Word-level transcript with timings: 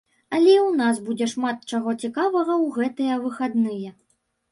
Але 0.35 0.53
і 0.53 0.59
ў 0.67 0.77
нас 0.77 1.01
будзе 1.09 1.27
шмат 1.33 1.59
чаго 1.71 1.93
цікавага 2.03 2.53
ў 2.63 2.67
гэтыя 2.79 3.19
выхадныя. 3.27 3.93